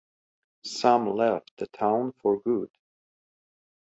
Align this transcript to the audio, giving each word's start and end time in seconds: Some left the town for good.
Some 0.65 1.15
left 1.15 1.51
the 1.57 1.67
town 1.67 2.13
for 2.23 2.39
good. 2.41 2.71